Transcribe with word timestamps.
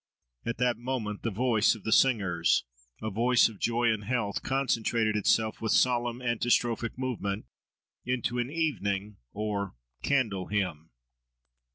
At 0.47 0.57
that 0.57 0.79
moment 0.79 1.21
the 1.21 1.29
voice 1.29 1.75
of 1.75 1.83
the 1.83 1.91
singers, 1.91 2.63
a 3.03 3.11
"voice 3.11 3.47
of 3.49 3.59
joy 3.59 3.91
and 3.93 4.05
health," 4.05 4.41
concentrated 4.41 5.15
itself 5.15 5.61
with 5.61 5.71
solemn 5.73 6.21
antistrophic 6.23 6.97
movement, 6.97 7.45
into 8.03 8.39
an 8.39 8.49
evening, 8.49 9.17
or 9.31 9.75
"candle" 10.01 10.47
hymn. 10.47 10.89